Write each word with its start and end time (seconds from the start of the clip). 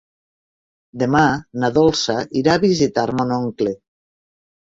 Demà 1.01 1.21
na 1.63 1.69
Dolça 1.75 2.15
irà 2.41 2.55
a 2.55 2.63
visitar 2.65 3.05
mon 3.19 3.35
oncle. 3.37 3.75